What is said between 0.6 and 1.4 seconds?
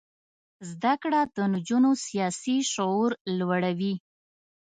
زده کړه د